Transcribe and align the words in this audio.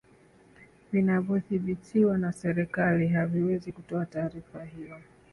vinavyodhibitiwa 0.91 2.17
na 2.17 2.31
serikali 2.33 3.07
haviwezi 3.07 3.71
kutoa 3.71 4.05
taarifa 4.05 4.63
hiyo 4.65 4.95